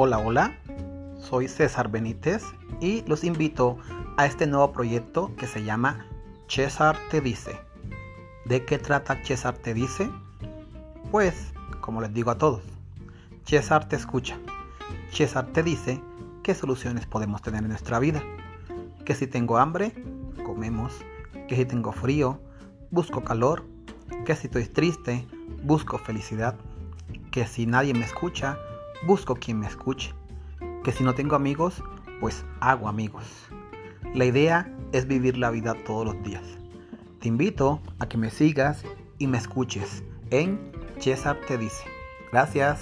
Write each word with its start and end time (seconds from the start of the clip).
Hola, 0.00 0.18
hola, 0.18 0.56
soy 1.18 1.48
César 1.48 1.90
Benítez 1.90 2.44
y 2.80 3.02
los 3.08 3.24
invito 3.24 3.78
a 4.16 4.26
este 4.26 4.46
nuevo 4.46 4.70
proyecto 4.70 5.34
que 5.36 5.48
se 5.48 5.64
llama 5.64 6.06
César 6.46 6.96
te 7.10 7.20
dice. 7.20 7.58
¿De 8.44 8.64
qué 8.64 8.78
trata 8.78 9.18
César 9.24 9.58
te 9.58 9.74
dice? 9.74 10.08
Pues, 11.10 11.52
como 11.80 12.00
les 12.00 12.14
digo 12.14 12.30
a 12.30 12.38
todos, 12.38 12.62
César 13.44 13.88
te 13.88 13.96
escucha. 13.96 14.38
César 15.10 15.48
te 15.48 15.64
dice 15.64 16.00
qué 16.44 16.54
soluciones 16.54 17.06
podemos 17.06 17.42
tener 17.42 17.64
en 17.64 17.70
nuestra 17.70 17.98
vida. 17.98 18.22
Que 19.04 19.16
si 19.16 19.26
tengo 19.26 19.58
hambre, 19.58 19.94
comemos. 20.46 20.92
Que 21.48 21.56
si 21.56 21.64
tengo 21.64 21.90
frío, 21.90 22.40
busco 22.92 23.24
calor. 23.24 23.64
Que 24.24 24.36
si 24.36 24.46
estoy 24.46 24.66
triste, 24.66 25.26
busco 25.64 25.98
felicidad. 25.98 26.54
Que 27.32 27.48
si 27.48 27.66
nadie 27.66 27.94
me 27.94 28.04
escucha, 28.04 28.60
busco 29.06 29.34
quien 29.34 29.60
me 29.60 29.66
escuche. 29.66 30.14
Que 30.84 30.92
si 30.92 31.04
no 31.04 31.14
tengo 31.14 31.36
amigos, 31.36 31.82
pues 32.20 32.44
hago 32.60 32.88
amigos. 32.88 33.24
La 34.14 34.24
idea 34.24 34.72
es 34.92 35.06
vivir 35.06 35.36
la 35.36 35.50
vida 35.50 35.74
todos 35.86 36.06
los 36.06 36.22
días. 36.22 36.44
Te 37.20 37.28
invito 37.28 37.80
a 37.98 38.08
que 38.08 38.16
me 38.16 38.30
sigas 38.30 38.84
y 39.18 39.26
me 39.26 39.38
escuches 39.38 40.02
en 40.30 40.72
César 40.98 41.38
te 41.46 41.58
dice. 41.58 41.84
Gracias. 42.32 42.80